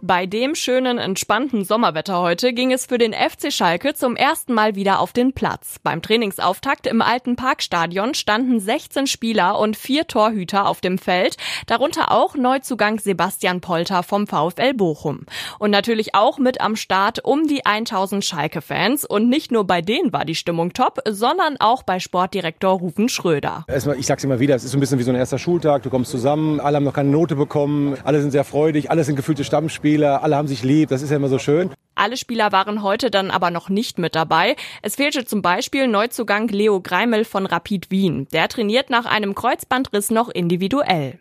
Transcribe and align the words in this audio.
Bei 0.00 0.26
dem 0.26 0.54
schönen, 0.54 0.98
entspannten 0.98 1.64
Sommerwetter 1.64 2.20
heute 2.20 2.52
ging 2.52 2.72
es 2.72 2.86
für 2.86 2.98
den 2.98 3.12
FC 3.12 3.52
Schalke 3.52 3.94
zum 3.94 4.16
ersten 4.16 4.54
Mal 4.54 4.74
wieder 4.74 5.00
auf 5.00 5.12
den 5.12 5.32
Platz. 5.32 5.78
Beim 5.82 6.00
Trainingsauftakt 6.00 6.86
im 6.86 7.02
alten 7.02 7.36
Parkstadion 7.36 8.14
standen 8.14 8.60
16 8.60 9.06
Spieler 9.06 9.58
und 9.58 9.76
vier 9.76 10.06
Torhüter 10.06 10.66
auf 10.66 10.80
dem 10.80 10.98
Feld, 10.98 11.36
darunter 11.66 12.10
auch 12.10 12.34
Neuzugang 12.34 12.98
Sebastian 12.98 13.60
Polter 13.60 14.02
vom 14.02 14.26
VfL 14.26 14.74
Bochum. 14.74 15.26
Und 15.58 15.70
natürlich 15.70 16.14
auch 16.14 16.38
mit 16.38 16.60
am 16.60 16.76
Start 16.76 17.24
um 17.24 17.46
die 17.46 17.66
1000 17.66 18.24
Schalke-Fans. 18.24 19.04
Und 19.04 19.28
nicht 19.28 19.52
nur 19.52 19.66
bei 19.66 19.82
denen 19.82 20.12
war 20.12 20.24
die 20.24 20.34
Stimmung 20.34 20.72
top, 20.72 21.00
sondern 21.08 21.56
auch 21.58 21.82
bei 21.82 22.00
Sportdirektor 22.00 22.78
Rufen 22.78 23.08
Schröder. 23.08 23.64
Erstmal, 23.68 23.98
ich 23.98 24.06
sag's 24.06 24.24
immer 24.24 24.40
wieder, 24.40 24.54
es 24.54 24.64
ist 24.64 24.70
so 24.70 24.78
ein 24.78 24.80
bisschen 24.80 24.98
wie 24.98 25.02
so 25.02 25.10
ein 25.10 25.16
erster 25.16 25.38
Schultag. 25.38 25.82
Du 25.82 25.90
kommst 25.90 26.10
zusammen, 26.10 26.60
alle 26.60 26.76
haben 26.76 26.84
noch 26.84 26.94
keine 26.94 27.10
Note 27.10 27.36
bekommen, 27.36 27.96
alle 28.04 28.20
sind 28.20 28.30
sehr 28.30 28.44
freudig, 28.44 28.90
alle 28.90 29.04
sind 29.04 29.16
gefühlte 29.16 29.44
Stammspieler. 29.44 29.79
Spieler, 29.80 30.22
alle 30.22 30.36
haben 30.36 30.46
sich 30.46 30.62
lieb, 30.62 30.90
das 30.90 31.00
ist 31.00 31.08
ja 31.08 31.16
immer 31.16 31.30
so 31.30 31.38
schön. 31.38 31.70
Alle 31.94 32.18
Spieler 32.18 32.52
waren 32.52 32.82
heute 32.82 33.10
dann 33.10 33.30
aber 33.30 33.50
noch 33.50 33.70
nicht 33.70 33.98
mit 33.98 34.14
dabei. 34.14 34.54
Es 34.82 34.96
fehlte 34.96 35.24
zum 35.24 35.40
Beispiel 35.40 35.88
Neuzugang 35.88 36.48
Leo 36.48 36.82
Greimel 36.82 37.24
von 37.24 37.46
Rapid 37.46 37.90
Wien. 37.90 38.28
Der 38.30 38.48
trainiert 38.48 38.90
nach 38.90 39.06
einem 39.06 39.34
Kreuzbandriss 39.34 40.10
noch 40.10 40.28
individuell. 40.28 41.18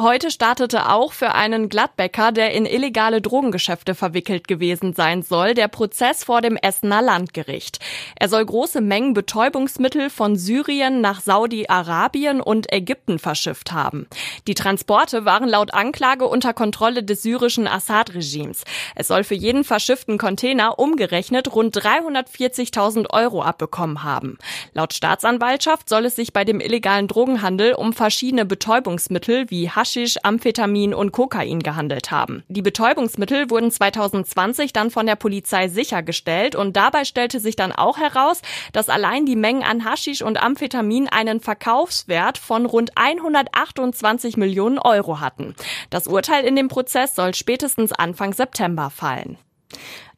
Heute 0.00 0.30
startete 0.30 0.90
auch 0.90 1.12
für 1.12 1.34
einen 1.34 1.68
Gladbecker, 1.68 2.30
der 2.30 2.52
in 2.52 2.66
illegale 2.66 3.20
Drogengeschäfte 3.20 3.96
verwickelt 3.96 4.46
gewesen 4.46 4.92
sein 4.92 5.22
soll, 5.22 5.54
der 5.54 5.66
Prozess 5.66 6.22
vor 6.22 6.40
dem 6.40 6.56
Essener 6.56 7.02
Landgericht. 7.02 7.80
Er 8.14 8.28
soll 8.28 8.46
große 8.46 8.80
Mengen 8.80 9.12
Betäubungsmittel 9.12 10.08
von 10.08 10.36
Syrien 10.36 11.00
nach 11.00 11.20
Saudi-Arabien 11.20 12.40
und 12.40 12.72
Ägypten 12.72 13.18
verschifft 13.18 13.72
haben. 13.72 14.06
Die 14.46 14.54
Transporte 14.54 15.24
waren 15.24 15.48
laut 15.48 15.74
Anklage 15.74 16.28
unter 16.28 16.54
Kontrolle 16.54 17.02
des 17.02 17.22
syrischen 17.22 17.66
Assad-Regimes. 17.66 18.62
Es 18.94 19.08
soll 19.08 19.24
für 19.24 19.34
jeden 19.34 19.64
verschifften 19.64 20.16
Container 20.16 20.78
umgerechnet 20.78 21.52
rund 21.52 21.76
340.000 21.76 23.10
Euro 23.10 23.42
abbekommen 23.42 24.04
haben. 24.04 24.38
Laut 24.74 24.94
Staatsanwaltschaft 24.94 25.88
soll 25.88 26.04
es 26.04 26.14
sich 26.14 26.32
bei 26.32 26.44
dem 26.44 26.60
illegalen 26.60 27.08
Drogenhandel 27.08 27.72
um 27.72 27.92
verschiedene 27.92 28.44
Betäubungsmittel 28.44 29.50
wie 29.50 29.68
Hasch 29.68 29.87
Haschisch, 29.88 30.16
Amphetamin 30.22 30.92
und 30.92 31.12
Kokain 31.12 31.60
gehandelt 31.60 32.10
haben. 32.10 32.44
Die 32.48 32.60
Betäubungsmittel 32.60 33.48
wurden 33.48 33.70
2020 33.70 34.74
dann 34.74 34.90
von 34.90 35.06
der 35.06 35.16
Polizei 35.16 35.68
sichergestellt 35.68 36.54
und 36.54 36.76
dabei 36.76 37.06
stellte 37.06 37.40
sich 37.40 37.56
dann 37.56 37.72
auch 37.72 37.96
heraus, 37.96 38.42
dass 38.74 38.90
allein 38.90 39.24
die 39.24 39.34
Mengen 39.34 39.62
an 39.62 39.86
Haschisch 39.86 40.20
und 40.20 40.42
Amphetamin 40.42 41.08
einen 41.08 41.40
Verkaufswert 41.40 42.36
von 42.36 42.66
rund 42.66 42.90
128 42.96 44.36
Millionen 44.36 44.78
Euro 44.78 45.20
hatten. 45.20 45.54
Das 45.88 46.06
Urteil 46.06 46.44
in 46.44 46.54
dem 46.54 46.68
Prozess 46.68 47.14
soll 47.14 47.34
spätestens 47.34 47.92
Anfang 47.92 48.34
September 48.34 48.90
fallen. 48.90 49.38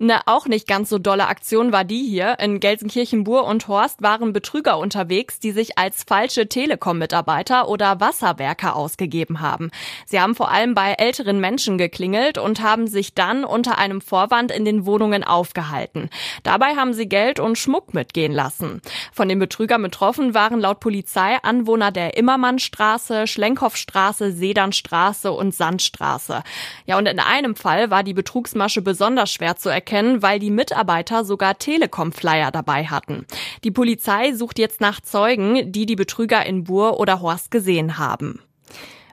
Eine 0.02 0.26
auch 0.28 0.46
nicht 0.46 0.66
ganz 0.66 0.88
so 0.88 0.98
dolle 0.98 1.28
Aktion 1.28 1.72
war 1.72 1.84
die 1.84 2.02
hier. 2.02 2.38
In 2.38 2.58
Gelsenkirchen-Bur 2.58 3.44
und 3.44 3.68
Horst 3.68 4.00
waren 4.00 4.32
Betrüger 4.32 4.78
unterwegs, 4.78 5.40
die 5.40 5.52
sich 5.52 5.76
als 5.76 6.04
falsche 6.04 6.48
Telekom-Mitarbeiter 6.48 7.68
oder 7.68 8.00
Wasserwerker 8.00 8.76
ausgegeben 8.76 9.42
haben. 9.42 9.70
Sie 10.06 10.18
haben 10.18 10.34
vor 10.34 10.50
allem 10.50 10.74
bei 10.74 10.94
älteren 10.94 11.38
Menschen 11.38 11.76
geklingelt 11.76 12.38
und 12.38 12.62
haben 12.62 12.86
sich 12.86 13.12
dann 13.12 13.44
unter 13.44 13.76
einem 13.76 14.00
Vorwand 14.00 14.50
in 14.50 14.64
den 14.64 14.86
Wohnungen 14.86 15.22
aufgehalten. 15.22 16.08
Dabei 16.44 16.76
haben 16.76 16.94
sie 16.94 17.06
Geld 17.06 17.38
und 17.38 17.58
Schmuck 17.58 17.92
mitgehen 17.92 18.32
lassen. 18.32 18.80
Von 19.12 19.28
den 19.28 19.38
Betrügern 19.38 19.82
betroffen 19.82 20.32
waren 20.32 20.60
laut 20.60 20.80
Polizei 20.80 21.36
Anwohner 21.42 21.92
der 21.92 22.16
Immermannstraße, 22.16 23.26
Schlenkhoffstraße, 23.26 24.32
Sedernstraße 24.32 25.30
und 25.30 25.54
Sandstraße. 25.54 26.42
Ja, 26.86 26.96
und 26.96 27.04
in 27.04 27.20
einem 27.20 27.54
Fall 27.54 27.90
war 27.90 28.02
die 28.02 28.14
Betrugsmasche 28.14 28.80
besonders 28.80 29.30
schwer 29.30 29.56
zu 29.56 29.68
erkennen 29.68 29.89
erkennen, 29.90 30.22
weil 30.22 30.38
die 30.38 30.50
Mitarbeiter 30.50 31.24
sogar 31.24 31.58
Telekom-Flyer 31.58 32.52
dabei 32.52 32.84
hatten. 32.86 33.26
Die 33.64 33.72
Polizei 33.72 34.32
sucht 34.32 34.58
jetzt 34.58 34.80
nach 34.80 35.00
Zeugen, 35.00 35.72
die 35.72 35.86
die 35.86 35.96
Betrüger 35.96 36.46
in 36.46 36.64
Bur 36.64 37.00
oder 37.00 37.20
Horst 37.20 37.50
gesehen 37.50 37.98
haben. 37.98 38.40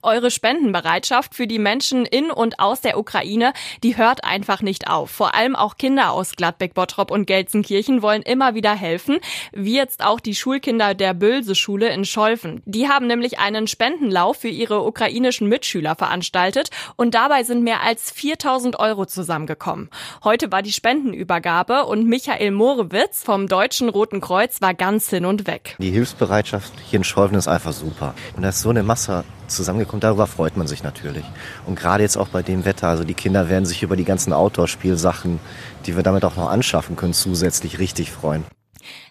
Eure 0.03 0.31
Spendenbereitschaft 0.31 1.35
für 1.35 1.47
die 1.47 1.59
Menschen 1.59 2.05
in 2.05 2.31
und 2.31 2.59
aus 2.59 2.81
der 2.81 2.97
Ukraine, 2.97 3.53
die 3.83 3.97
hört 3.97 4.23
einfach 4.23 4.61
nicht 4.61 4.89
auf. 4.89 5.09
Vor 5.09 5.33
allem 5.35 5.55
auch 5.55 5.77
Kinder 5.77 6.11
aus 6.11 6.35
Gladbeck, 6.35 6.73
Bottrop 6.73 7.11
und 7.11 7.25
Gelsenkirchen 7.27 8.01
wollen 8.01 8.21
immer 8.21 8.55
wieder 8.55 8.73
helfen, 8.73 9.19
wie 9.51 9.75
jetzt 9.75 10.03
auch 10.03 10.19
die 10.19 10.35
Schulkinder 10.35 10.93
der 10.93 11.13
Bölse-Schule 11.13 11.89
in 11.89 12.05
Scholfen. 12.05 12.61
Die 12.65 12.87
haben 12.87 13.07
nämlich 13.07 13.39
einen 13.39 13.67
Spendenlauf 13.67 14.37
für 14.37 14.47
ihre 14.47 14.83
ukrainischen 14.83 15.47
Mitschüler 15.49 15.95
veranstaltet 15.95 16.69
und 16.95 17.15
dabei 17.15 17.43
sind 17.43 17.63
mehr 17.63 17.81
als 17.81 18.11
4000 18.11 18.79
Euro 18.79 19.05
zusammengekommen. 19.05 19.89
Heute 20.23 20.51
war 20.51 20.61
die 20.61 20.71
Spendenübergabe 20.71 21.85
und 21.85 22.05
Michael 22.05 22.51
Morewitz 22.51 23.23
vom 23.23 23.47
Deutschen 23.47 23.89
Roten 23.89 24.21
Kreuz 24.21 24.61
war 24.61 24.73
ganz 24.73 25.09
hin 25.09 25.25
und 25.25 25.47
weg. 25.47 25.75
Die 25.79 25.91
Hilfsbereitschaft 25.91 26.73
hier 26.89 26.97
in 26.97 27.03
Scholfen 27.03 27.37
ist 27.37 27.47
einfach 27.47 27.73
super. 27.73 28.13
Und 28.35 28.43
da 28.43 28.49
ist 28.49 28.61
so 28.61 28.69
eine 28.69 28.83
Masse 28.83 29.23
zusammengekommen. 29.47 29.86
Darüber 29.99 30.27
freut 30.27 30.57
man 30.57 30.67
sich 30.67 30.83
natürlich. 30.83 31.25
Und 31.65 31.77
gerade 31.77 32.03
jetzt 32.03 32.17
auch 32.17 32.29
bei 32.29 32.43
dem 32.43 32.65
Wetter, 32.65 32.87
also 32.87 33.03
die 33.03 33.13
Kinder 33.13 33.49
werden 33.49 33.65
sich 33.65 33.83
über 33.83 33.95
die 33.95 34.05
ganzen 34.05 34.33
Outdoor-Spielsachen, 34.33 35.39
die 35.85 35.95
wir 35.95 36.03
damit 36.03 36.23
auch 36.25 36.35
noch 36.35 36.49
anschaffen 36.49 36.95
können, 36.95 37.13
zusätzlich 37.13 37.79
richtig 37.79 38.11
freuen. 38.11 38.45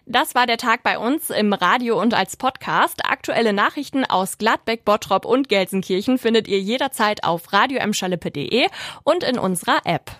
Das 0.06 0.34
war 0.34 0.46
der 0.46 0.56
Tag 0.56 0.82
bei 0.82 0.98
uns 0.98 1.30
im 1.30 1.52
Radio 1.52 2.00
und 2.00 2.14
als 2.14 2.36
Podcast. 2.36 3.04
Aktuelle 3.04 3.52
Nachrichten 3.52 4.04
aus 4.04 4.38
Gladbeck, 4.38 4.84
Bottrop 4.84 5.24
und 5.24 5.48
Gelsenkirchen 5.48 6.18
findet 6.18 6.48
ihr 6.48 6.60
jederzeit 6.60 7.24
auf 7.24 7.52
radioemschalippe.de 7.52 8.68
und 9.02 9.24
in 9.24 9.38
unserer 9.38 9.80
App. 9.84 10.12